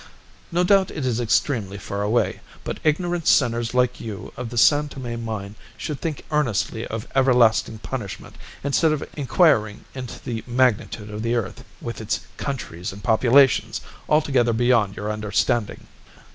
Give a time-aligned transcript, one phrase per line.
[0.51, 2.39] "No doubt it is extremely far away.
[2.63, 7.77] But ignorant sinners like you of the San Tome mine should think earnestly of everlasting
[7.77, 13.79] punishment instead of inquiring into the magnitude of the earth, with its countries and populations
[14.09, 15.85] altogether beyond your understanding."